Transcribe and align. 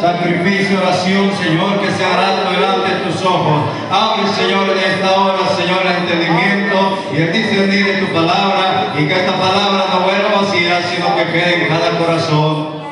sacrificio, 0.00 0.78
oración, 0.78 1.30
Señor, 1.36 1.80
que 1.80 1.90
sea 1.92 2.08
agradable 2.14 2.56
delante 2.56 2.94
de 2.94 3.00
tus 3.10 3.22
ojos. 3.22 3.70
Abre, 3.90 4.26
Señor, 4.28 4.68
en 4.70 4.78
esta 4.78 5.12
hora, 5.20 5.38
Señor, 5.56 5.80
el 5.84 5.96
entendimiento 6.02 6.98
y 7.12 7.16
el 7.22 7.32
discernir 7.32 7.86
de 7.86 8.06
tu 8.06 8.12
palabra 8.12 8.92
y 8.96 9.06
que 9.06 9.14
esta 9.14 9.32
palabra 9.32 9.86
no 9.92 10.00
vuelva 10.00 10.42
vacía, 10.42 10.82
sino 10.82 11.14
que 11.16 11.24
quede 11.32 11.62
en 11.62 11.68
cada 11.68 11.98
corazón. 11.98 12.82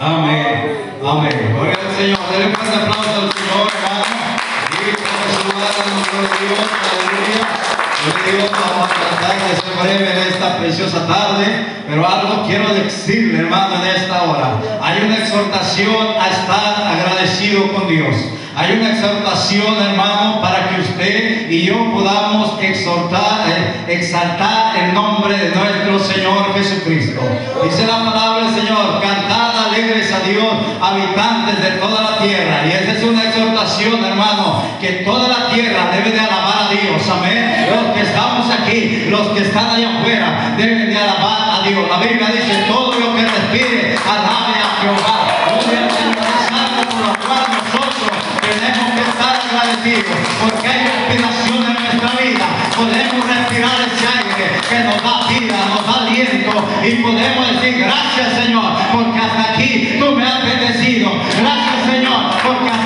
Amén. 0.00 0.92
Amén. 1.04 1.54
Gloria 1.54 1.74
al 1.74 1.96
Señor. 1.96 2.18
Denle 2.30 2.46
un 2.46 2.54
aplauso 2.54 3.10
al 3.22 3.32
Señor, 3.32 3.66
hermano. 3.74 4.22
Y 4.72 4.90
saludar 5.38 5.74
a 5.78 5.90
nuestro 5.94 6.20
Dios. 6.42 6.62
Aleluya. 6.92 7.42
Gloria 8.02 8.22
a 8.22 8.36
Dios, 8.36 8.50
vamos 8.50 8.90
a 8.90 9.18
tratar 9.18 9.48
de 9.48 9.61
breve 9.82 10.10
en 10.10 10.32
esta 10.32 10.58
preciosa 10.58 11.06
tarde, 11.06 11.66
pero 11.88 12.06
algo 12.06 12.44
quiero 12.46 12.72
decirle, 12.74 13.40
hermano, 13.40 13.82
en 13.82 13.96
esta 13.96 14.22
hora. 14.22 14.60
Hay 14.80 15.04
una 15.04 15.18
exhortación 15.18 16.06
a 16.20 16.28
estar 16.28 16.86
agradecido 16.86 17.72
con 17.72 17.88
Dios. 17.88 18.16
Hay 18.54 18.76
una 18.76 18.90
exhortación, 18.90 19.74
hermano, 19.80 20.40
para 20.42 20.68
que 20.68 20.82
usted 20.82 21.50
y 21.50 21.64
yo 21.64 21.90
podamos 21.90 22.60
exhortar, 22.60 23.48
eh, 23.48 23.84
exaltar 23.88 24.76
el 24.76 24.92
nombre 24.92 25.36
de 25.38 25.50
nuestro 25.50 25.98
Señor 25.98 26.52
Jesucristo. 26.54 27.20
Dice 27.64 27.86
la 27.86 28.04
palabra 28.04 28.44
del 28.44 28.54
Señor, 28.54 29.00
Habitantes 30.80 31.60
de 31.60 31.70
toda 31.78 32.02
la 32.02 32.18
tierra. 32.18 32.62
Y 32.66 32.70
esa 32.72 32.92
es 32.92 33.02
una 33.04 33.24
exhortación, 33.24 34.04
hermano, 34.04 34.62
que 34.80 35.04
toda 35.04 35.28
la 35.28 35.48
tierra 35.50 35.90
debe 35.92 36.10
de 36.10 36.20
alabar 36.20 36.68
a 36.68 36.70
Dios. 36.70 37.08
Amén. 37.10 37.68
Los 37.70 37.94
que 37.94 38.02
estamos 38.02 38.50
aquí, 38.50 39.06
los 39.08 39.28
que 39.28 39.42
están 39.42 39.70
allá 39.70 39.98
afuera, 39.98 40.54
deben 40.56 40.90
de 40.90 40.96
alabar 40.96 41.60
a 41.60 41.68
Dios. 41.68 41.88
La 41.88 41.98
Biblia 41.98 42.28
dice, 42.28 42.64
todo 42.68 42.98
lo 42.98 43.14
que 43.14 43.22
respire, 43.22 43.96
alabe 44.04 44.54
a 44.58 44.80
Jehová. 44.80 45.32
Tenemos 48.42 48.92
que 48.94 49.00
estar 49.00 49.40
agradecidos 49.40 50.18
porque 50.40 50.68
hay 50.68 50.86
respiración 50.86 51.64
en 51.66 51.74
nuestra 51.74 52.20
vida. 52.20 52.46
Podemos 52.76 53.26
respirar 53.26 53.76
ese 53.86 54.06
aire 54.06 54.60
que 54.68 54.78
nos 54.84 55.02
da 55.02 55.28
vida, 55.28 55.56
nos 55.68 55.86
da 55.86 56.02
aliento 56.02 56.52
y 56.82 57.02
podemos 57.02 57.48
decir 57.48 57.84
gracias 57.84 58.44
Señor 58.44 58.72
porque 58.92 59.18
tú 59.98 60.16
me 60.16 60.24
has 60.24 60.44
bendecido. 60.44 61.10
Gracias 61.40 61.90
Señor 61.90 62.30
porque 62.44 62.81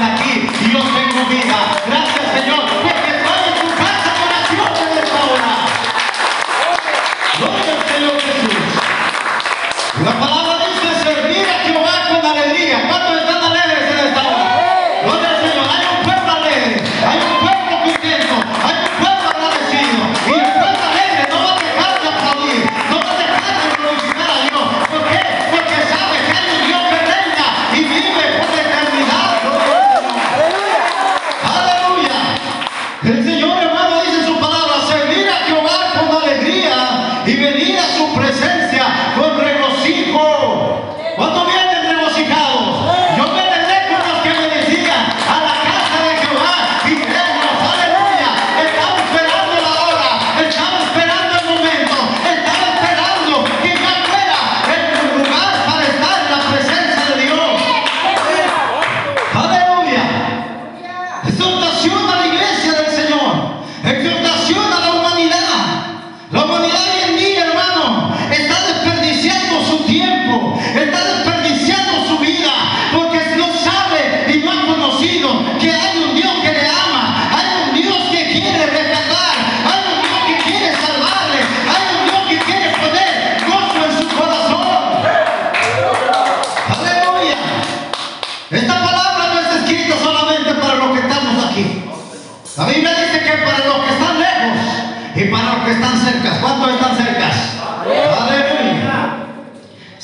y 37.27 37.37
venir 37.37 37.77
a 37.77 37.83
su 37.83 38.15
presencia 38.15 38.66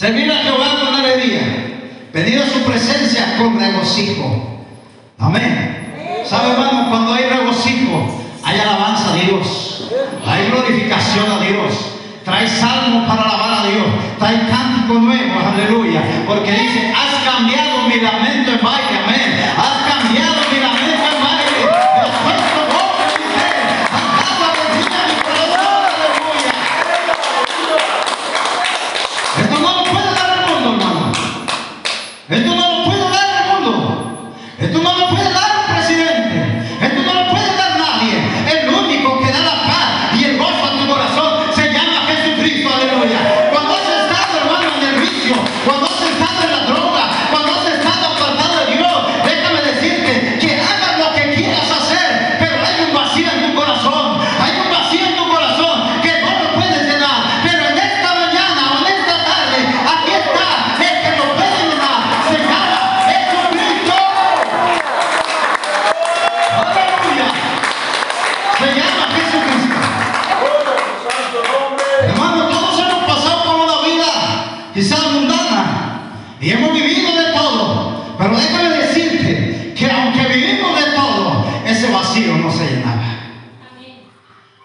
Servir 0.02 0.28
a 0.32 0.38
Jehová 0.38 0.80
con 0.84 0.94
alegría. 0.96 1.42
Pedir 2.12 2.40
a 2.40 2.48
su 2.48 2.64
presencia 2.64 3.36
con 3.38 3.56
regocijo. 3.56 4.64
Amén. 5.16 6.24
¿Sabe, 6.28 6.50
hermano? 6.50 6.90
Cuando 6.90 7.14
hay 7.14 7.26
regocijo, 7.26 8.10
hay 8.42 8.58
alabanza 8.58 9.12
a 9.12 9.14
Dios. 9.14 9.92
Hay 10.26 10.50
glorificación 10.50 11.30
a 11.30 11.38
Dios. 11.44 11.74
Trae 12.24 12.48
salmos 12.48 13.06
para 13.06 13.22
alabar 13.22 13.60
a 13.60 13.68
Dios. 13.68 13.86
Trae 14.18 14.40
cánticos 14.48 15.02
nuevos, 15.02 15.44
aleluya. 15.44 16.02
Porque 16.26 16.50
dice, 16.50 16.92
has 16.92 17.22
cambiado 17.22 17.86
mi 17.86 18.00
lamento 18.00 18.50
en 18.50 18.60
baile, 18.60 18.98
amén. 19.04 19.22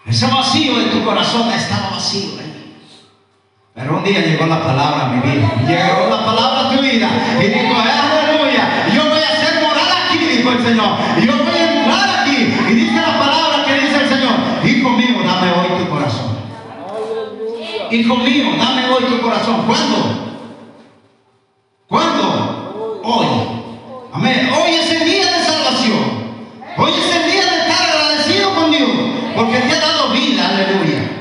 Ese 0.07 0.27
vacío 0.27 0.79
de 0.79 0.85
tu 0.85 1.03
corazón 1.03 1.51
estaba 1.51 1.91
vacío. 1.91 2.39
ahí. 2.39 2.47
Pero 3.77 3.97
un 3.97 4.03
día 4.03 4.21
llegó 4.21 4.47
la 4.47 4.63
palabra 4.63 5.05
a 5.05 5.09
mi 5.09 5.19
vida. 5.19 5.51
Llegó 5.67 6.09
la 6.09 6.25
palabra 6.25 6.61
a 6.61 6.75
tu 6.75 6.81
vida. 6.81 7.07
Y 7.39 7.47
dijo, 7.47 7.75
aleluya, 7.79 8.87
yo 8.91 9.03
voy 9.09 9.19
a 9.19 9.27
hacer 9.27 9.61
morar 9.61 9.87
aquí, 10.05 10.17
dijo 10.17 10.51
el 10.51 10.63
Señor. 10.63 10.97
Yo 11.23 11.37
voy 11.43 11.59
a 11.59 11.73
entrar 11.73 12.21
aquí. 12.21 12.53
Y 12.69 12.73
dice 12.73 12.95
la 12.95 13.19
palabra 13.19 13.65
que 13.65 13.73
dice 13.73 14.01
el 14.01 14.09
Señor, 14.09 14.33
hijo 14.65 14.89
mío, 14.89 15.17
dame 15.23 15.51
hoy 15.51 15.83
tu 15.83 15.89
corazón. 15.91 16.37
Hijo 17.91 18.15
mío, 18.15 18.45
dame 18.57 18.89
hoy 18.89 19.03
tu 19.03 19.21
corazón. 19.21 19.63
¿Cuándo? 19.67 20.37
¿Cuándo? 21.87 23.01
Hoy. 23.03 23.27
Amén. 24.11 24.49
Hoy 24.57 24.73
es 24.73 24.91
el 24.91 25.05
día 25.05 25.25
de 25.25 25.43
salvación. 25.45 26.27
Hoy 26.77 26.91
es 26.97 27.15
el 27.15 27.31
día 27.31 27.45
de 27.45 27.57
estar 27.59 27.89
agradecido 27.89 28.55
con 28.55 28.71
Dios. 28.71 28.89
Porque 29.35 29.59
te 29.59 29.73
ha 29.73 29.79
dado 29.79 30.09
vida. 30.09 30.49
Aleluya. 30.49 31.11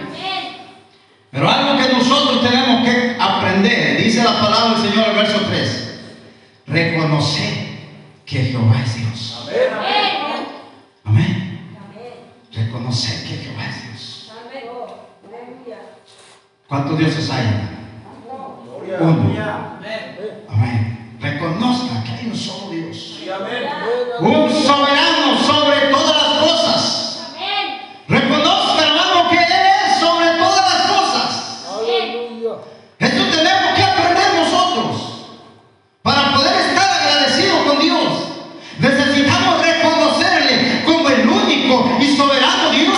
Pero 1.31 1.51
algo 1.51 1.77
que 1.77 1.93
nosotros 1.93 2.41
tenemos 2.49 2.83
que 2.83 3.17
aprender, 3.21 4.03
dice 4.03 4.23
la 4.37 4.43
palabra 4.43 4.79
del 4.79 4.91
Señor 4.91 5.09
el 5.09 5.17
verso 5.17 5.41
3, 5.49 6.01
reconocer 6.67 7.55
que 8.27 8.39
Jehová 8.45 8.83
es 8.85 8.95
Dios. 8.97 9.49
Amén. 11.05 11.77
Reconocer 12.53 13.23
que 13.23 13.37
Jehová 13.37 13.67
es 13.69 13.83
Dios. 13.85 14.33
¿Cuántos 16.69 16.99
dioses 16.99 17.31
hay? 17.31 17.47
Uno. 19.01 19.35
Amén. 20.49 21.17
Reconozca 21.21 22.05
que 22.05 22.11
hay 22.11 22.27
un 22.27 22.37
solo 22.37 22.71
Dios. 22.71 23.21
Un 24.21 24.51
soberano 24.51 25.39
sobre 25.39 25.81
todas 25.91 26.17
las 26.17 26.39
cosas. 26.43 27.33
Reconozca, 28.09 28.83
hermano, 28.87 29.29
que 29.31 29.37
Él 29.37 29.67
es 29.87 30.01
sobre 30.01 30.39
todas 30.39 30.75
las 30.75 30.87
cosas. 30.87 31.67
Esto 32.99 33.25
tenemos 33.25 33.75
que 33.75 33.83
aprender 33.83 34.35
nosotros. 34.35 35.27
Para 36.03 36.33
poder 36.33 36.55
estar 36.71 36.89
agradecidos 36.89 37.67
con 37.67 37.79
Dios, 37.81 38.09
necesitamos 38.79 39.61
reconocerle 39.61 40.83
como 40.85 41.09
el 41.11 41.29
único 41.29 41.91
y 42.01 42.17
soberano 42.17 42.71
Dios. 42.71 42.97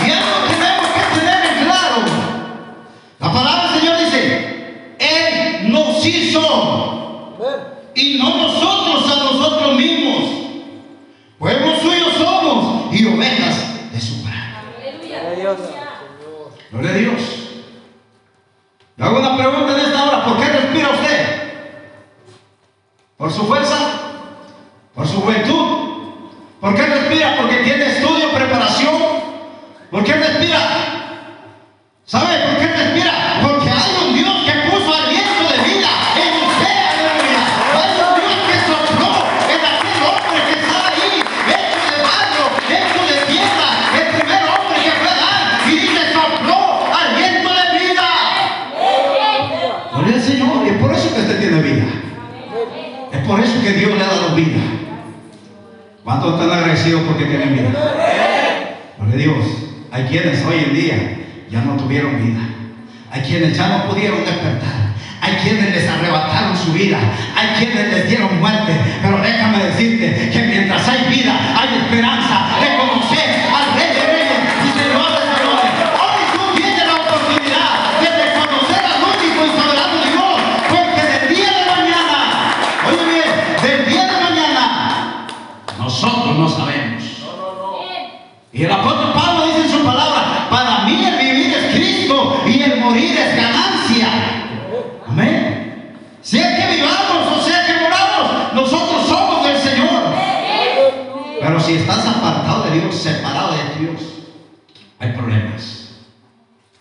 Y 0.00 0.10
eso 0.10 0.34
tenemos 0.48 0.86
que 0.86 1.20
tener 1.20 1.46
en 1.46 1.64
claro. 1.64 1.96
La 3.18 3.32
palabra 3.32 3.72
del 3.72 3.80
Señor 3.80 3.98
dice, 3.98 4.96
Él 5.00 5.72
nos 5.72 6.06
hizo 6.06 7.36
y 7.94 8.18
no 8.18 8.36
nosotros 8.36 9.10
a 9.10 9.24
nosotros 9.24 9.76
mismos. 9.76 10.24
Pueblo 11.38 11.80
suyo 11.80 12.06
somos 12.16 12.94
y 12.94 13.06
ovejas 13.06 13.92
de 13.92 14.00
su 14.00 14.22
prado. 14.22 14.44
Gloria 16.70 16.90
a 16.90 16.94
Dios. 16.94 17.20
Le 18.96 19.04
hago 19.04 19.18
una 19.18 19.36
pregunta 19.36 19.72
en 19.72 19.86
esta 19.86 20.04
hora. 20.04 20.24
¿Por 20.24 20.38
qué 20.38 20.48
respira 20.48 20.90
usted? 20.90 21.52
¿Por 23.16 23.32
su 23.32 23.44
fuerza? 23.46 23.76
¿Por 24.94 25.06
su 25.06 25.20
juventud? 25.20 26.24
¿Por 26.60 26.74
qué 26.74 26.86
respira? 26.86 27.36
¿Porque 27.40 27.56
tiene 27.58 27.86
estudio, 27.86 28.30
preparación? 28.32 28.94
¿Por 29.90 30.04
qué 30.04 30.14
respira? 30.14 30.58
¿Sabe 32.24 32.38
por 32.38 32.56
qué 32.58 32.66
respira? 32.68 33.13
Quienes 63.38 63.58
ya 63.58 63.68
no 63.68 63.88
pudieron 63.88 64.24
despertar. 64.24 64.73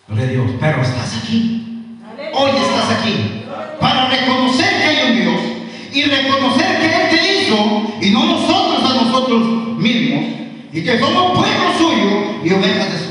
Dios. 0.08 0.52
Pero 0.60 0.82
estás 0.82 1.22
aquí. 1.24 1.90
Hoy 2.34 2.52
estás 2.52 3.00
aquí. 3.00 3.46
Para 3.80 4.10
reconocer 4.10 4.70
que 4.78 4.84
hay 4.84 5.12
un 5.12 5.22
Dios 5.22 5.42
y 5.94 6.04
reconocer 6.04 6.80
que 6.80 6.86
Él 6.86 7.10
te 7.10 7.42
hizo 7.42 7.84
y 8.02 8.10
no 8.12 8.26
nosotros 8.26 8.92
a 8.92 9.04
nosotros 9.04 9.78
mismos. 9.78 10.24
Y 10.72 10.84
que 10.84 11.00
somos 11.00 11.38
pueblo 11.38 11.78
suyo 11.78 12.40
y 12.44 12.52
ovejas 12.52 12.92
de 12.92 13.03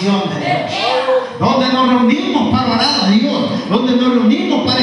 de 0.00 0.06
Dios. 0.06 0.72
Donde 1.38 1.68
nos 1.72 1.88
reunimos 1.88 2.50
para 2.50 2.72
orar 2.72 3.04
a 3.04 3.10
Dios, 3.10 3.50
donde 3.68 3.96
nos 3.96 4.14
reunimos 4.14 4.66
para 4.66 4.79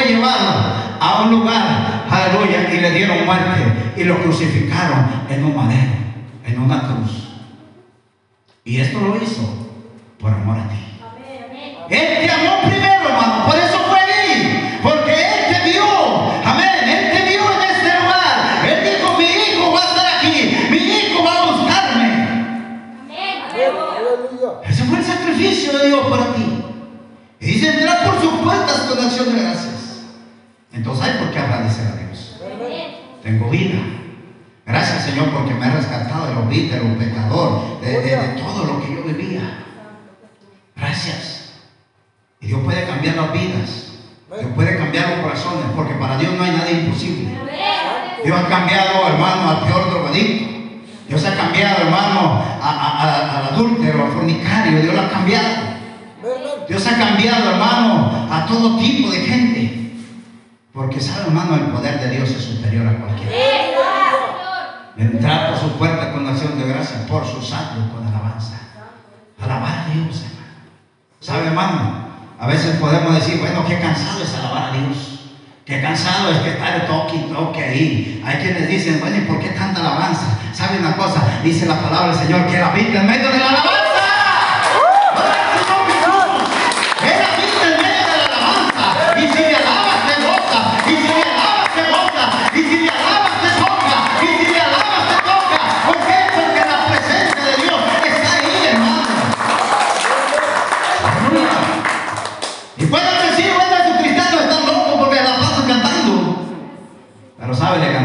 fue 0.00 0.12
llevado 0.12 0.74
a 1.00 1.22
un 1.22 1.30
lugar, 1.30 2.06
aleluya, 2.08 2.72
y 2.72 2.80
le 2.80 2.90
dieron 2.92 3.24
muerte 3.24 3.92
y 3.96 4.04
lo 4.04 4.22
crucificaron 4.22 5.06
en 5.28 5.44
un 5.44 5.56
madero, 5.56 5.92
en 6.46 6.58
una 6.58 6.82
cruz. 6.82 7.28
Y 8.64 8.80
esto 8.80 9.00
lo 9.00 9.16
hizo 9.16 9.42
por 10.18 10.32
amor 10.32 10.58
a 10.58 10.68
ti. 10.68 10.89
Entonces 30.80 31.04
hay 31.04 31.18
por 31.18 31.30
qué 31.30 31.38
agradecer 31.40 31.86
a 31.88 31.96
Dios. 31.96 32.36
Tengo 33.22 33.50
vida. 33.50 33.80
Gracias 34.64 35.04
Señor 35.04 35.28
porque 35.30 35.52
me 35.52 35.66
has 35.66 35.74
rescatado 35.74 36.26
de 36.26 36.34
los 36.34 36.48
vidas, 36.48 36.80
de 36.80 36.88
los 36.88 36.96
pecadores, 36.96 37.80
de, 37.82 38.00
de- 38.00 38.40
todo 38.40 38.64
lo 38.64 38.80
que 38.80 38.94
yo 38.94 39.02
vivía. 39.02 39.58
Gracias. 40.74 41.52
Y 42.40 42.46
Dios 42.46 42.60
puede 42.64 42.86
cambiar 42.86 43.16
las 43.16 43.30
vidas. 43.32 43.86
Dios 44.40 44.50
puede 44.54 44.78
cambiar 44.78 45.10
los 45.10 45.18
corazones 45.20 45.66
porque 45.76 45.94
para 45.94 46.16
Dios 46.16 46.32
no 46.34 46.44
hay 46.44 46.52
nada 46.52 46.70
imposible. 46.70 47.28
Dios 48.24 48.38
ha 48.40 48.48
cambiado, 48.48 49.06
hermano, 49.08 49.50
al 49.50 49.60
peor 49.66 49.90
drogadicto. 49.90 50.46
Dios 51.08 51.24
ha 51.26 51.34
cambiado, 51.36 51.82
hermano, 51.82 52.42
al 52.62 53.52
adúltero, 53.52 54.06
al 54.06 54.12
fornicario. 54.12 54.80
Dios 54.80 54.94
lo 54.94 55.00
ha 55.02 55.10
cambiado. 55.10 55.58
Dios 56.68 56.86
ha 56.86 56.96
cambiado, 56.96 57.50
hermano, 57.50 58.28
a 58.32 58.46
todo 58.46 58.78
tipo 58.78 59.10
de 59.10 59.18
gente. 59.20 59.79
Porque 60.72 61.00
sabe, 61.00 61.26
hermano, 61.26 61.56
el 61.56 61.72
poder 61.72 62.00
de 62.00 62.10
Dios 62.10 62.30
es 62.30 62.44
superior 62.44 62.86
a 62.86 62.96
cualquier. 62.96 63.30
Entrar 64.96 65.50
por 65.50 65.58
sus 65.60 65.72
puertas 65.72 66.08
con 66.08 66.26
acción 66.26 66.58
de 66.58 66.68
gracia, 66.68 67.06
por 67.08 67.26
sus 67.26 67.52
atrios 67.52 67.86
con 67.92 68.06
alabanza. 68.06 68.54
Alabar 69.40 69.86
a 69.86 69.92
Dios, 69.92 70.22
hermano. 70.22 70.46
¿Sabe, 71.20 71.46
hermano? 71.46 72.10
a 72.40 72.46
veces 72.46 72.76
podemos 72.76 73.14
decir, 73.14 73.38
bueno, 73.38 73.64
qué 73.66 73.78
cansado 73.78 74.22
es 74.22 74.34
alabar 74.34 74.70
a 74.70 74.72
Dios. 74.72 75.20
Qué 75.66 75.82
cansado 75.82 76.30
es 76.32 76.38
que 76.38 76.50
está 76.50 76.76
el 76.76 76.86
toque 76.86 77.16
y 77.16 77.32
toque 77.32 77.62
ahí. 77.62 78.22
Hay 78.24 78.36
quienes 78.36 78.66
dicen, 78.66 78.98
bueno, 78.98 79.18
¿y 79.18 79.20
por 79.20 79.38
qué 79.40 79.50
tanta 79.50 79.80
alabanza? 79.80 80.38
¿Sabe 80.54 80.78
una 80.78 80.96
cosa? 80.96 81.22
Dice 81.44 81.66
la 81.66 81.78
palabra 81.78 82.16
del 82.16 82.26
Señor 82.26 82.46
que 82.46 82.58
la 82.58 82.70
vida 82.70 83.00
en 83.00 83.06
medio 83.06 83.30
de 83.30 83.38
la 83.38 83.48
alabanza. 83.50 83.79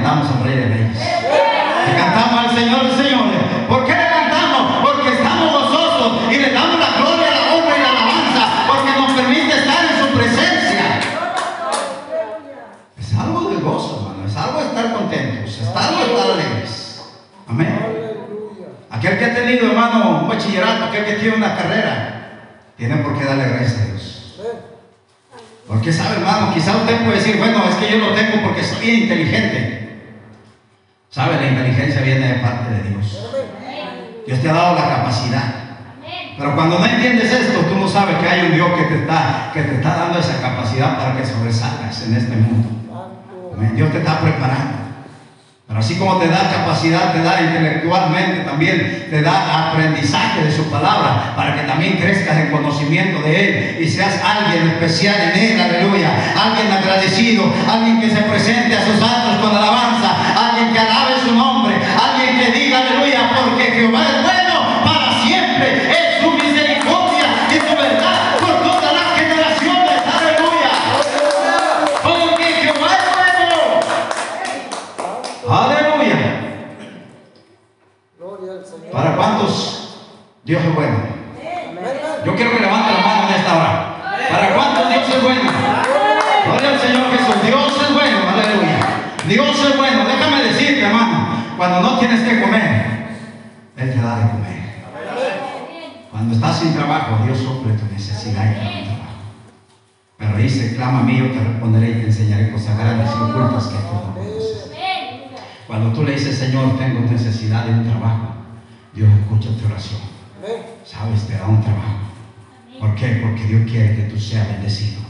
Aquel 0.06 0.28
que 0.28 1.15
Dios. 32.84 33.36
Dios 34.26 34.42
te 34.42 34.50
ha 34.50 34.54
dado 34.54 34.76
la 34.76 34.96
capacidad. 34.96 35.54
Pero 36.38 36.56
cuando 36.56 36.80
no 36.80 36.86
entiendes 36.86 37.32
esto, 37.32 37.60
tú 37.62 37.76
no 37.76 37.88
sabes 37.88 38.18
que 38.18 38.28
hay 38.28 38.48
un 38.48 38.54
Dios 38.54 38.68
que 38.78 38.84
te 38.84 38.96
está, 39.02 39.52
que 39.54 39.62
te 39.62 39.76
está 39.76 39.96
dando 39.96 40.20
esa 40.20 40.42
capacidad 40.42 40.98
para 40.98 41.16
que 41.16 41.26
sobresalgas 41.26 42.02
en 42.04 42.16
este 42.16 42.36
mundo. 42.36 42.70
Dios 43.74 43.92
te 43.92 44.00
está 44.00 44.20
preparando. 44.20 44.86
Pero 45.68 45.80
así 45.80 45.96
como 45.96 46.18
te 46.18 46.28
da 46.28 46.50
capacidad, 46.52 47.12
te 47.12 47.24
da 47.24 47.42
intelectualmente, 47.42 48.42
también 48.42 49.08
te 49.10 49.22
da 49.22 49.72
aprendizaje 49.72 50.44
de 50.44 50.52
su 50.52 50.70
palabra, 50.70 51.34
para 51.36 51.56
que 51.56 51.62
también 51.64 51.98
crezcas 51.98 52.38
en 52.38 52.52
conocimiento 52.52 53.22
de 53.22 53.76
Él 53.76 53.84
y 53.84 53.90
seas 53.90 54.22
alguien 54.24 54.68
especial 54.68 55.16
en 55.34 55.40
Él, 55.40 55.60
aleluya. 55.60 56.12
Alguien 56.38 56.72
agradecido, 56.72 57.52
alguien 57.68 58.00
que 58.00 58.12
se 58.12 58.22
presente 58.22 58.76
a 58.76 58.86
sus 58.86 59.02
actos 59.02 59.38
con 59.42 59.58
alabanza, 59.58 60.16
alguien 60.38 60.72
que 60.72 60.80
alabe 60.80 61.05
Jehová 63.76 64.02
es 64.08 64.24
bueno 64.24 64.56
para 64.86 65.12
siempre. 65.22 65.68
Es 65.92 66.24
su 66.24 66.32
misericordia 66.32 67.28
y 67.50 67.60
su 67.60 67.76
verdad 67.76 68.38
por 68.40 68.54
todas 68.64 68.94
las 68.94 69.20
generaciones, 69.20 70.02
aleluya. 70.16 70.72
Porque 72.02 72.46
Jehová 72.46 72.90
es 72.96 73.06
bueno. 73.20 73.58
Aleluya. 75.62 76.20
¿Para 78.94 79.16
cuántos 79.18 79.52
Dios 80.46 80.64
es 80.64 80.74
bueno? 80.76 80.98
Yo 82.26 82.36
quiero 82.36 82.52
que 82.52 82.60
levante 82.60 82.94
la 82.94 83.02
mano 83.06 83.28
en 83.28 83.36
esta 83.36 83.56
hora. 83.56 83.96
¿Para 84.32 84.56
cuántos 84.56 84.90
Dios 84.90 85.10
es 85.10 85.22
bueno? 85.22 85.52
Gloria 86.46 86.70
al 86.70 86.80
Señor 86.80 87.12
Jesús. 87.12 87.44
Dios 87.44 87.82
es 87.82 87.94
bueno, 87.94 88.18
aleluya. 88.30 88.80
Dios 89.28 89.66
es 89.70 89.78
bueno. 89.78 90.06
Déjame 90.06 90.44
decirte, 90.44 90.82
hermano, 90.82 91.44
cuando 91.58 91.82
no 91.82 92.00
tienes 92.00 92.22
que 92.22 92.42
comer, 92.42 92.86
Él 93.78 93.94
te 93.94 94.02
da 94.02 94.16
de 94.18 94.30
comer. 94.30 94.56
Cuando 96.12 96.34
estás 96.36 96.60
sin 96.60 96.74
trabajo, 97.06 97.26
Dios 97.26 97.38
suple 97.38 97.74
tu 97.74 97.86
necesidad 97.94 98.46
y 98.46 98.80
un 98.80 98.86
trabajo. 98.86 99.16
Pero 100.18 100.38
dice, 100.38 100.76
clama 100.76 101.00
a 101.00 101.04
mí, 101.04 101.18
yo 101.18 101.32
te 101.32 101.40
responderé 101.40 101.90
y 101.90 101.94
te 101.94 102.06
enseñaré 102.06 102.52
cosas 102.52 102.78
grandes 102.78 103.10
y 103.10 103.22
ocultas 103.22 103.68
que 103.68 103.78
tú 103.78 103.94
no 103.94 104.14
conoces. 104.14 104.72
Cuando 105.68 105.94
tú 105.94 106.04
le 106.04 106.14
dices, 106.14 106.38
Señor, 106.38 106.78
tengo 106.78 107.02
necesidad 107.02 107.66
de 107.66 107.74
un 107.74 107.84
trabajo, 107.84 108.36
Dios 108.94 109.10
escucha 109.20 109.50
tu 109.58 109.66
oración. 109.66 110.02
Sabes, 110.86 111.28
te 111.28 111.38
da 111.38 111.48
un 111.48 111.62
trabajo. 111.62 112.06
¿Por 112.80 112.96
qué? 112.96 113.20
Porque 113.24 113.44
Dios 113.46 113.70
quiere 113.70 113.96
que 113.96 114.04
tú 114.04 114.20
seas 114.20 114.48
bendecido. 114.48 115.02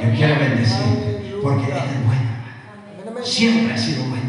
Dios 0.00 0.16
quiere 0.16 0.34
bendecirte. 0.38 1.38
Porque 1.42 1.66
Él 1.66 1.78
es 1.78 2.06
bueno. 2.06 3.24
Siempre 3.24 3.74
ha 3.74 3.78
sido 3.78 4.04
bueno. 4.04 4.27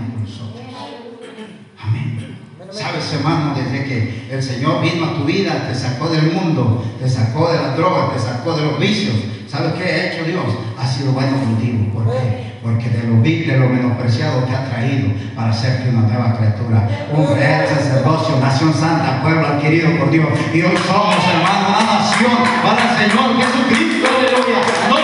Sabes, 2.72 3.12
hermano, 3.14 3.56
desde 3.56 3.84
que 3.84 4.28
el 4.30 4.44
Señor 4.44 4.82
vino 4.82 5.06
a 5.06 5.14
tu 5.16 5.24
vida, 5.24 5.68
te 5.68 5.74
sacó 5.74 6.08
del 6.10 6.32
mundo, 6.32 6.86
te 7.02 7.10
sacó 7.10 7.52
de 7.52 7.58
las 7.58 7.76
drogas, 7.76 8.14
te 8.14 8.20
sacó 8.20 8.56
de 8.56 8.64
los 8.64 8.80
vicios. 8.80 9.16
¿Sabes 9.48 9.74
qué 9.74 9.84
ha 9.84 10.14
hecho 10.14 10.24
Dios? 10.26 10.46
Ha 10.78 10.86
sido 10.86 11.12
bueno 11.14 11.40
contigo. 11.40 11.92
¿Por 11.94 12.12
qué? 12.12 12.54
Porque 12.62 12.90
de 12.90 13.08
lo 13.08 13.22
vil, 13.22 13.48
de 13.48 13.58
lo 13.58 13.70
menospreciado 13.70 14.44
te 14.44 14.56
ha 14.56 14.70
traído 14.70 15.10
para 15.36 15.50
hacerte 15.50 15.90
una 15.90 16.02
nueva 16.02 16.38
criatura. 16.38 16.88
Un 17.12 17.36
real 17.36 17.68
sacerdocio, 17.68 18.38
nación 18.40 18.72
santa, 18.72 19.24
pueblo 19.24 19.48
adquirido 19.48 19.90
por 19.98 20.12
Dios. 20.12 20.28
Y 20.54 20.62
hoy 20.62 20.78
somos, 20.86 21.16
hermano, 21.16 21.70
una 21.70 22.00
nación 22.00 22.32
para 22.62 22.84
el 22.84 23.10
Señor 23.10 23.36
Jesucristo. 23.36 24.08
Aleluya. 24.16 24.99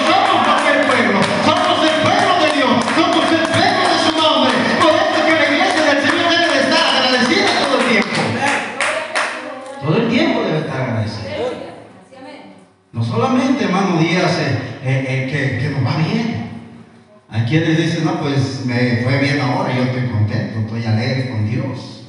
Me 18.66 18.98
fue 19.04 19.20
bien 19.20 19.40
ahora, 19.40 19.76
yo 19.76 19.84
estoy 19.84 20.10
contento, 20.10 20.60
estoy 20.60 20.86
alegre 20.86 21.30
con 21.30 21.50
Dios. 21.50 22.08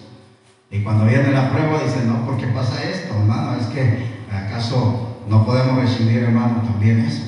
Y 0.71 0.81
cuando 0.81 1.05
viene 1.05 1.31
la 1.31 1.51
prueba, 1.51 1.83
dicen, 1.85 2.09
no, 2.09 2.25
¿por 2.27 2.39
qué 2.39 2.47
pasa 2.49 2.83
esto, 2.83 3.15
hermano? 3.15 3.59
Es 3.61 3.67
que, 3.67 4.07
¿acaso 4.33 5.19
no 5.29 5.45
podemos 5.45 5.81
recibir, 5.81 6.25
hermano, 6.25 6.63
también 6.63 7.01
eso? 7.01 7.23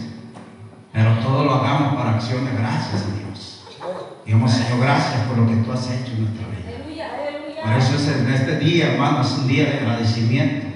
Pero 0.92 1.18
todo 1.18 1.44
lo 1.44 1.54
hagamos 1.54 1.94
para 1.94 2.14
acción 2.16 2.44
de 2.44 2.52
gracias 2.52 3.02
a 3.02 3.16
Dios. 3.18 3.64
Digamos, 4.24 4.52
Señor, 4.52 4.80
gracias 4.80 5.22
por 5.22 5.38
lo 5.38 5.46
que 5.46 5.56
tú 5.56 5.72
has 5.72 5.90
hecho 5.90 6.12
en 6.12 6.24
nuestra 6.24 6.46
vida. 6.48 6.58
Por 7.62 7.72
eso 7.72 7.96
es 7.96 8.08
en 8.08 8.32
este 8.32 8.58
día, 8.58 8.92
hermano, 8.92 9.20
es 9.22 9.32
un 9.32 9.48
día 9.48 9.64
de 9.64 9.78
agradecimiento. 9.78 10.66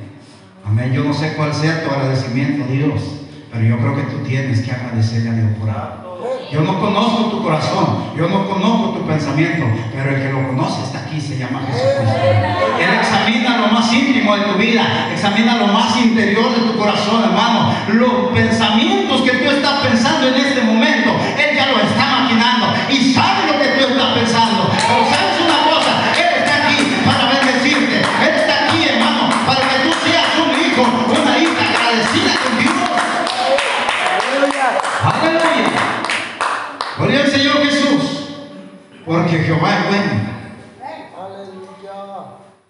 Amén. 0.65 0.93
Yo 0.93 1.05
no 1.05 1.13
sé 1.13 1.35
cuál 1.35 1.53
sea 1.53 1.85
tu 1.85 1.91
agradecimiento 1.91 2.71
Dios, 2.71 3.03
pero 3.53 3.65
yo 3.65 3.79
creo 3.79 3.97
que 3.97 4.03
tú 4.03 4.19
tienes 4.25 4.63
que 4.63 4.73
agradecerle 4.73 5.31
a 5.31 5.33
Dios 5.33 5.59
por 5.59 5.71
algo. 5.71 6.02
Yo 6.53 6.61
no 6.61 6.79
conozco 6.79 7.31
tu 7.31 7.43
corazón, 7.43 8.13
yo 8.15 8.29
no 8.29 8.47
conozco 8.47 8.99
tu 8.99 9.07
pensamiento, 9.07 9.65
pero 9.91 10.15
el 10.15 10.23
que 10.23 10.29
lo 10.29 10.47
conoce 10.49 10.83
está 10.83 10.99
aquí, 10.99 11.19
se 11.19 11.39
llama 11.39 11.63
Jesucristo. 11.67 12.13
Él 12.79 12.91
examina 13.01 13.57
lo 13.57 13.69
más 13.69 13.91
íntimo 13.91 14.37
de 14.37 14.43
tu 14.43 14.59
vida, 14.59 15.09
examina 15.11 15.57
lo 15.57 15.69
más 15.69 15.97
interior 15.97 16.55
de 16.55 16.61
tu 16.71 16.77
corazón, 16.77 17.25
hermano. 17.25 17.75
Los 17.95 18.33
pensamientos 18.35 19.23
que 19.23 19.39
tú 19.39 19.51
estás 19.51 19.81
pensando 19.81 20.29
en 20.29 20.35
este 20.35 20.61
momento, 20.61 21.02
Gloria 37.03 37.25
al 37.25 37.31
Señor 37.33 37.57
Jesús. 37.65 38.29
Porque 39.05 39.39
Jehová 39.39 39.77
es 39.77 39.89
bueno. 39.89 40.33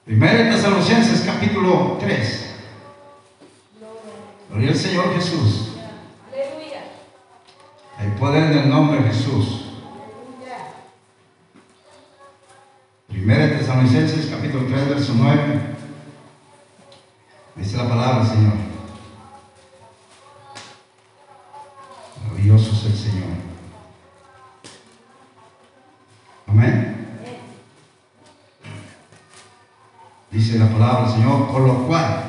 Primera 0.07 0.33
de 0.33 0.51
Tesalonicenses 0.53 1.21
capítulo 1.21 1.99
3. 2.01 2.55
Gloria 4.49 4.71
al 4.71 4.77
Señor 4.77 5.15
Jesús. 5.17 5.73
Hay 7.99 8.09
poder 8.19 8.53
en 8.53 8.59
el 8.59 8.71
nombre 8.71 9.03
de 9.03 9.11
Jesús. 9.11 9.67
Primera 13.09 13.49
de 13.49 13.57
Tesalonicenses 13.57 14.31
capítulo 14.31 14.67
3, 14.67 14.89
verso 14.89 15.13
9. 15.15 15.61
Dice 17.57 17.77
la 17.77 17.87
palabra, 17.87 18.25
Señor. 18.25 18.55
Maravilloso 22.25 22.73
es 22.73 22.85
el 22.87 22.97
Señor. 22.97 23.53
Amén. 26.53 26.93
Dice 30.43 30.59
la 30.59 30.67
palabra 30.71 31.03
del 31.03 31.13
Señor, 31.13 31.53
por 31.53 31.61
lo 31.61 31.87
cual, 31.87 32.25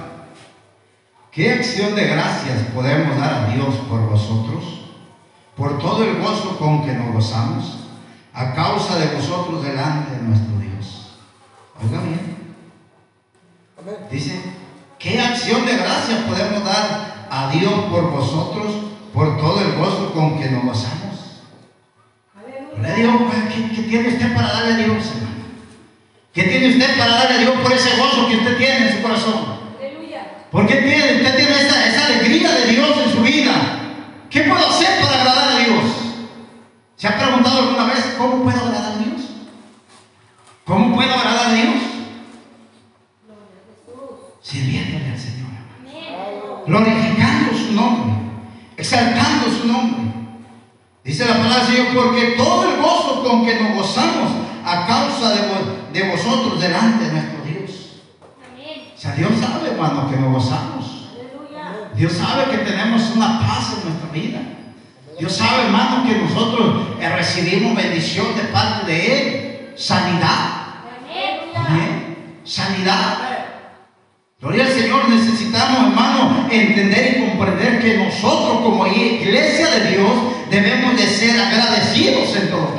¿Qué 1.32 1.51
acción 1.51 1.96
de 1.96 2.05
gracias 2.05 2.62
podemos 2.75 3.17
dar 3.17 3.34
a 3.34 3.48
Dios 3.48 3.74
por 3.89 4.08
vosotros? 4.08 4.82
Por 5.58 5.79
todo 5.79 6.03
el 6.03 6.22
gozo 6.22 6.60
con 6.60 6.86
que 6.86 6.93
nos 6.93 7.12
gozamos, 7.12 7.88
a 8.32 8.53
causa 8.53 9.00
de 9.00 9.15
vosotros 9.15 9.63
delante 9.63 10.15
de 10.15 10.22
nuestro 10.22 10.60
Dios. 10.60 11.15
Oiga 11.84 12.01
bien. 12.03 12.38
Dice, 14.12 14.43
¿qué 15.00 15.20
acción 15.20 15.65
de 15.65 15.75
gracias 15.75 16.20
podemos 16.29 16.63
dar 16.63 17.25
a 17.32 17.50
Dios 17.50 17.74
por 17.89 18.12
vosotros, 18.12 18.74
por 19.12 19.39
todo 19.39 19.60
el 19.60 19.75
gozo 19.75 20.13
con 20.13 20.39
que 20.39 20.51
nos 20.51 20.65
gozamos? 20.65 21.41
Le 22.79 22.93
digo, 22.93 23.27
¿qué, 23.50 23.75
¿qué, 23.75 23.82
tiene 23.82 24.10
usted 24.10 24.36
para 24.36 24.53
darle 24.53 24.74
a 24.74 24.77
Dios, 24.77 25.03
hermano? 25.15 25.42
¿Qué 26.34 26.44
tiene 26.44 26.70
usted 26.70 26.98
para 26.98 27.12
darle 27.12 27.36
a 27.36 27.40
Dios 27.40 27.54
por 27.62 27.72
ese 27.72 27.96
gozo 27.96 28.28
que 28.28 28.38
usted 28.38 28.58
tiene 28.58 28.90
en 28.90 28.96
su 28.96 29.02
corazón? 29.04 29.63
¿Por 30.52 30.68
qué 30.68 30.75
tiene, 30.78 31.16
usted 31.18 31.36
tiene 31.36 31.52
esa, 31.52 31.88
esa 31.88 32.06
alegría 32.06 32.52
de 32.52 32.72
Dios 32.72 32.90
en 33.06 33.12
su 33.12 33.22
vida? 33.22 33.54
¿Qué 34.30 34.42
puedo 34.42 34.68
hacer 34.68 35.00
para 35.00 35.22
agradar 35.22 35.52
a 35.52 35.60
Dios? 35.60 35.84
¿Se 36.96 37.08
ha 37.08 37.18
preguntado 37.20 37.60
alguna 37.60 37.86
vez 37.86 38.16
cómo 38.18 38.44
puedo 38.44 38.58
agradar 38.58 38.94
a 38.94 38.98
Dios? 38.98 39.22
¿Cómo 40.66 40.96
puedo 40.96 41.13
agradar 41.13 41.50
a 41.50 41.54
Dios? 41.54 41.75
Sirviéndole 44.42 45.12
al 45.12 45.20
Señor. 45.20 45.50
Glorificando 46.66 47.58
su 47.58 47.74
nombre. 47.74 48.13
Exaltando 48.78 49.52
su 49.52 49.68
nombre. 49.68 50.13
Dice 51.04 51.25
la 51.25 51.34
palabra 51.34 51.66
del 51.66 51.75
Señor, 51.75 51.94
porque 51.94 52.22
todo 52.38 52.70
el 52.72 52.82
gozo 52.82 53.24
con 53.24 53.46
que 53.46 53.60
nos 53.60 53.75
gozamos 53.75 54.32
a 54.66 54.88
causa 54.88 55.34
de, 55.34 55.52
de 56.34 56.42
vosotros 56.42 56.62
delante 56.62 57.06
de 57.06 57.12
nuestro 57.12 57.44
Dios. 57.46 57.72
O 58.96 59.00
sea, 59.00 59.12
Dios 59.16 59.32
sabe, 59.40 59.72
hermano, 59.72 60.10
que 60.10 60.18
nos 60.18 60.34
gozamos. 60.34 61.10
Dios 61.96 62.13
sabe 62.13 62.52
que 62.52 62.58
tenemos 62.63 63.12
una 63.16 63.40
paz 63.40 63.75
en 63.78 63.90
nuestra 63.90 64.10
vida. 64.12 64.40
Dios 65.20 65.34
sabe, 65.34 65.66
hermano, 65.66 66.06
que 66.08 66.16
nosotros 66.16 66.88
eh, 67.00 67.10
recibimos 67.10 67.75
bendición 67.75 68.36
de 68.36 68.44
parte 68.44 68.92
de 68.92 69.18
Él. 69.18 69.74
Sanidad. 69.75 70.63
Amén. 71.56 72.40
Sanidad. 72.44 73.18
Gloria 74.42 74.66
al 74.66 74.72
Señor, 74.72 75.08
necesitamos, 75.10 75.90
hermano, 75.90 76.48
entender 76.52 77.16
y 77.18 77.30
comprender 77.30 77.80
que 77.82 77.98
nosotros 77.98 78.62
como 78.62 78.86
iglesia 78.88 79.70
de 79.70 79.92
Dios 79.92 80.12
debemos 80.50 80.98
de 80.98 81.08
ser 81.08 81.40
agradecidos 81.40 82.36
en 82.36 82.50
todo 82.50 82.75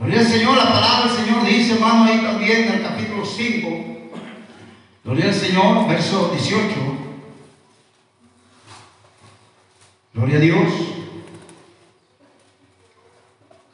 Gloria 0.00 0.20
al 0.20 0.26
Señor, 0.26 0.56
la 0.56 0.72
palabra 0.72 1.12
del 1.12 1.24
Señor 1.26 1.44
dice, 1.44 1.74
hermano, 1.74 2.04
ahí 2.04 2.22
también 2.22 2.62
en 2.62 2.72
el 2.72 2.82
capítulo 2.82 3.22
5. 3.22 3.68
Gloria 5.04 5.26
al 5.26 5.34
Señor, 5.34 5.88
verso 5.88 6.30
18. 6.30 6.64
Gloria 10.14 10.38
a 10.38 10.40
Dios. 10.40 10.72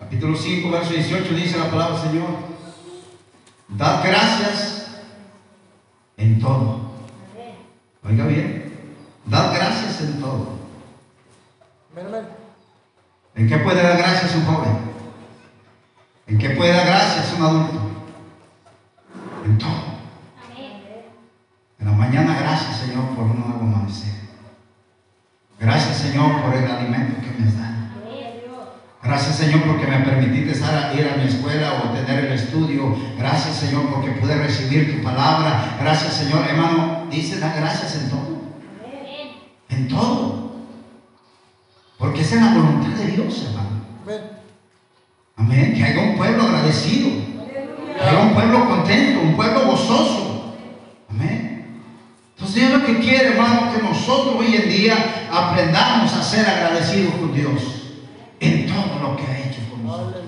Capítulo 0.01 0.37
5, 0.37 0.69
verso 0.69 0.95
18 0.95 1.35
dice 1.35 1.59
la 1.59 1.71
palabra 1.71 1.97
del 1.97 2.11
Señor. 2.11 2.29
Dad 3.69 4.03
gracias 4.05 4.89
en 6.17 6.41
todo. 6.41 6.91
Oiga 8.03 8.27
bien. 8.27 8.75
Dad 9.27 9.55
gracias 9.55 10.01
en 10.01 10.21
todo. 10.21 10.57
¿En 13.37 13.49
qué 13.49 13.59
puede 13.59 13.81
dar 13.81 13.97
gracias 13.97 14.35
un 14.35 14.45
joven? 14.45 14.96
¿En 16.47 16.53
qué 16.53 16.59
puede 16.59 16.75
dar 16.75 16.87
gracias 16.87 17.35
un 17.37 17.45
adulto? 17.45 17.81
En 19.45 19.59
todo. 19.59 19.97
En 21.81 21.87
la 21.87 21.93
mañana, 21.93 22.39
gracias 22.39 22.77
Señor 22.77 23.09
por 23.17 23.25
un 23.25 23.41
nuevo 23.41 23.63
amanecer. 23.63 24.15
Gracias 25.59 25.97
Señor 25.97 26.43
por 26.43 26.55
el 26.55 26.71
alimento 26.71 27.21
que 27.21 27.43
me 27.43 27.51
dado. 27.51 27.75
Gracias 29.03 29.35
Señor 29.35 29.63
porque 29.65 29.89
me 29.89 29.99
permitiste 30.05 30.57
ir 30.97 31.09
a 31.09 31.17
mi 31.17 31.29
escuela 31.29 31.83
o 31.83 31.91
tener 31.91 32.27
el 32.27 32.33
estudio. 32.35 32.97
Gracias 33.19 33.57
Señor 33.57 33.91
porque 33.93 34.13
pude 34.13 34.37
recibir 34.37 34.97
tu 34.97 35.03
palabra. 35.03 35.77
Gracias 35.81 36.13
Señor, 36.13 36.47
hermano, 36.49 37.07
dice 37.11 37.41
da 37.41 37.57
gracias 37.57 37.97
en 37.97 38.09
todo. 38.09 38.41
En 39.69 39.89
todo. 39.89 40.53
Porque 41.99 42.21
esa 42.21 42.37
es 42.37 42.41
la 42.41 42.55
voluntad 42.55 42.91
de 42.91 43.07
Dios, 43.07 43.47
hermano. 43.49 43.67
Amén. 45.37 45.75
Que 45.75 45.85
haya 45.85 46.01
un 46.01 46.17
pueblo 46.17 46.43
agradecido. 46.45 47.11
Que 47.95 48.03
haya 48.03 48.21
un 48.21 48.35
pueblo 48.35 48.69
contento, 48.69 49.21
un 49.21 49.37
pueblo 49.37 49.67
gozoso. 49.67 50.55
Amén. 51.11 51.83
Entonces 52.35 52.57
Dios 52.57 52.81
lo 52.81 52.87
que 52.87 52.99
quiere, 52.99 53.29
hermano, 53.29 53.73
que 53.73 53.83
nosotros 53.83 54.37
hoy 54.39 54.57
en 54.57 54.69
día 54.69 55.27
aprendamos 55.31 56.13
a 56.13 56.23
ser 56.23 56.47
agradecidos 56.47 57.15
con 57.15 57.35
Dios 57.35 57.63
en 58.41 58.67
todo 58.67 58.99
lo 59.01 59.17
que 59.17 59.23
ha 59.25 59.39
hecho 59.39 59.61
con 59.71 59.87
nosotros. 59.87 60.25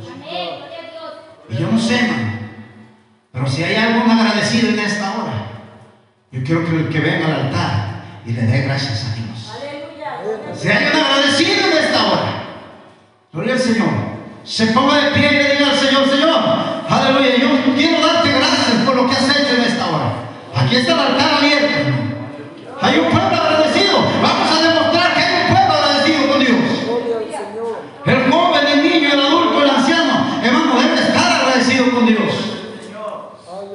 Y 1.51 1.57
yo 1.57 1.71
no 1.71 1.79
sé, 1.79 2.01
hermano, 2.01 2.33
pero 3.33 3.47
si 3.47 3.63
hay 3.63 3.77
algún 3.77 4.11
agradecido 4.11 4.71
en 4.71 4.79
esta 4.81 5.13
hora, 5.13 5.47
yo 6.31 6.43
quiero 6.45 6.65
que 6.67 6.77
el 6.77 6.89
que 6.91 7.01
venga 7.01 7.27
al 7.27 7.47
altar 7.47 8.03
y 8.27 8.33
le 8.33 8.43
dé 8.43 8.63
gracias 8.63 9.07
a 9.07 9.15
Dios. 9.15 9.53
Si 10.55 10.69
hay 10.69 10.87
un 10.93 11.01
agradecido 11.01 11.71
en 11.71 11.85
esta 11.85 12.07
hora, 12.07 12.45
gloria 13.33 13.55
al 13.55 13.61
Señor 13.61 14.08
se 14.49 14.67
ponga 14.69 14.97
de 14.97 15.11
pie 15.11 15.29
y 15.31 15.37
le 15.37 15.57
diga 15.57 15.71
al 15.71 15.77
Señor, 15.77 16.09
Señor, 16.09 16.41
aleluya, 16.89 17.37
yo 17.37 17.75
quiero 17.77 18.01
darte 18.05 18.31
gracias 18.31 18.83
por 18.87 18.97
lo 18.97 19.07
que 19.07 19.13
has 19.13 19.29
hecho 19.29 19.55
en 19.57 19.61
esta 19.61 19.87
hora. 19.87 20.13
Aquí 20.57 20.77
está 20.77 20.95
el 20.95 21.01
altar 21.01 21.35
abierto. 21.35 21.75
Hay 22.81 22.99
un 22.99 23.11
pueblo 23.11 23.37
agradecido. 23.37 23.99
Vamos 24.23 24.51
a 24.51 24.63
demostrar 24.63 25.15
que 25.15 25.21
hay 25.21 25.43
un 25.43 25.55
pueblo 25.55 25.75
agradecido 25.75 26.29
con 26.29 26.41
Dios. 26.41 26.59
El 28.07 28.33
joven, 28.33 28.67
el 28.67 28.83
niño, 28.83 29.13
el 29.13 29.21
adulto, 29.21 29.63
el 29.63 29.71
anciano, 29.71 30.41
hermano, 30.43 30.81
debe 30.81 30.95
estar 30.95 31.43
agradecido 31.43 31.91
con 31.91 32.07
Dios. 32.07 32.33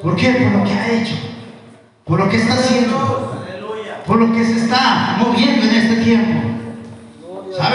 ¿Por 0.01 0.15
qué? 0.15 0.29
Por 0.31 0.51
lo 0.53 0.63
que 0.63 0.73
ha 0.73 0.91
hecho. 0.91 1.15
Por 2.03 2.19
lo 2.19 2.29
que 2.29 2.37
está 2.37 2.53
haciendo. 2.55 3.43
Por 4.07 4.17
lo 4.17 4.33
que 4.33 4.43
se 4.43 4.57
está 4.57 5.17
moviendo 5.19 5.65
en 5.67 5.75
este 5.75 5.95
tiempo. 5.97 6.52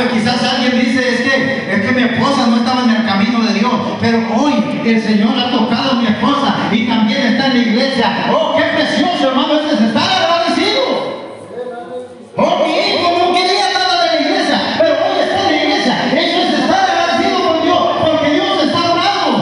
Quizás 0.06 0.42
alguien 0.42 0.78
dice, 0.84 1.00
es 1.08 1.20
que, 1.22 1.74
es 1.74 1.80
que 1.82 1.92
mi 1.92 2.02
esposa 2.02 2.46
no 2.46 2.58
estaba 2.58 2.84
en 2.84 2.90
el 2.90 3.04
camino 3.04 3.40
de 3.42 3.54
Dios, 3.54 3.72
pero 4.00 4.18
hoy 4.36 4.54
el 4.84 5.02
Señor 5.02 5.36
ha 5.36 5.50
tocado 5.50 5.92
a 5.92 5.94
mi 5.96 6.06
esposa 6.06 6.54
y 6.70 6.86
también 6.86 7.22
está 7.22 7.46
en 7.46 7.54
la 7.54 7.58
iglesia. 7.58 8.26
Oh, 8.32 8.54
qué 8.56 8.62
precioso, 8.62 9.30
hermano, 9.30 9.54
es 9.54 9.80
estar 9.80 10.02
agradecido. 10.02 10.82
Oh, 12.36 12.64
mi 12.64 12.72
hijo 12.72 13.10
no 13.18 13.34
quería 13.34 13.72
nada 13.72 14.02
de 14.02 14.14
la 14.14 14.20
iglesia, 14.20 14.60
pero 14.78 14.94
hoy 14.94 15.20
está 15.20 15.40
en 15.40 15.56
la 15.56 15.62
iglesia. 15.64 15.94
Eso 16.06 16.38
es 16.42 16.60
estar 16.60 16.90
agradecido 16.90 17.48
con 17.48 17.62
Dios, 17.62 17.78
porque 18.00 18.30
Dios 18.34 18.62
está 18.64 18.78
orando. 18.92 19.36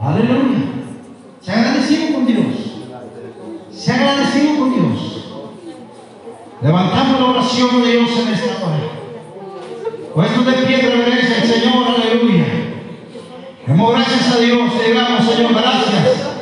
Aleluya. 0.00 0.58
Se 1.40 1.52
agradecido 1.52 2.14
con 2.14 2.26
Dios. 2.26 2.46
Se 3.72 3.92
agradecido 3.92 4.58
con 4.58 4.74
Dios. 4.74 4.97
Levantamos 6.60 7.20
la 7.20 7.26
oración 7.26 7.82
de 7.82 7.92
Dios 7.92 8.10
en 8.18 8.34
esta 8.34 8.66
hora. 8.66 8.90
Puesto 10.12 10.42
de 10.42 10.52
pie 10.66 10.78
reverencia 10.78 11.46
Señor, 11.46 11.86
aleluya. 11.86 12.46
Demos 13.64 13.92
gracias 13.92 14.32
a 14.32 14.38
Dios, 14.40 14.70
digamos, 14.84 15.24
Señor, 15.24 15.52
gracias. 15.52 16.34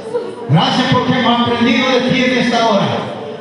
Gracias 0.49 0.87
porque 0.91 1.21
hemos 1.21 1.41
aprendido 1.41 1.91
de 1.91 2.01
ti 2.09 2.25
en 2.25 2.39
esta 2.39 2.67
hora. 2.67 2.87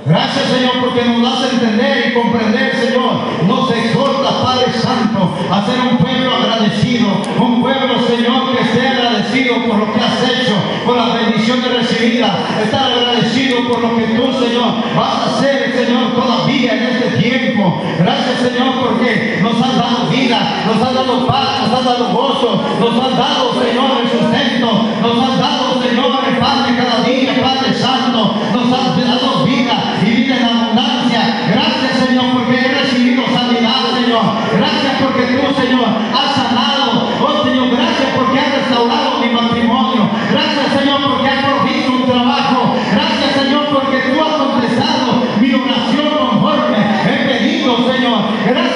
Gracias, 0.05 0.45
Señor, 0.49 0.73
porque 0.81 1.05
nos 1.05 1.21
das 1.21 1.43
a 1.43 1.53
entender 1.53 2.07
y 2.09 2.13
comprender, 2.13 2.75
Señor. 2.75 3.13
Nos 3.47 3.71
exhorta, 3.71 4.43
Padre 4.43 4.73
Santo, 4.73 5.33
a 5.49 5.65
ser 5.65 5.79
un 5.79 5.97
pueblo 5.97 6.35
agradecido. 6.35 7.07
Un 7.39 7.61
pueblo, 7.61 8.05
Señor, 8.05 8.51
que 8.51 8.63
esté 8.63 8.88
agradecido 8.88 9.55
por 9.65 9.77
lo 9.79 9.93
que 9.93 9.99
has 10.01 10.21
hecho, 10.29 10.55
por 10.85 10.97
las 10.97 11.13
bendiciones 11.13 11.73
recibidas. 11.73 12.31
Estar 12.61 12.91
agradecido 12.91 13.24
por 13.67 13.82
lo 13.82 13.95
que 13.95 14.04
tú, 14.08 14.32
Señor, 14.34 14.84
vas 14.95 15.15
a 15.15 15.25
hacer, 15.25 15.73
Señor, 15.75 16.13
todavía 16.13 16.73
en 16.73 16.84
este 16.84 17.17
tiempo. 17.21 17.82
Gracias, 17.97 18.39
Señor, 18.39 18.80
porque 18.80 19.39
nos 19.41 19.62
has 19.62 19.78
dado 19.78 20.10
vida, 20.10 20.63
nos 20.65 20.88
has 20.88 20.93
dado 20.93 21.28
paz, 21.28 21.62
nos 21.62 21.80
has 21.80 21.86
dado 21.86 22.10
gozo, 22.13 22.63
nos 22.80 23.04
has 23.04 23.17
dado, 23.17 23.54
Señor, 23.54 23.91
el 24.01 24.10
sustento, 24.10 24.89
nos 25.01 25.30
has 25.30 25.39
dado, 25.39 25.54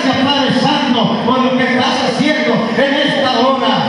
Gracias 0.09 0.63
Padre 0.63 1.23
por 1.23 1.39
lo 1.39 1.57
que 1.57 1.63
estás 1.63 2.15
haciendo 2.15 2.53
en 2.77 2.93
esta 2.95 3.47
hora. 3.47 3.88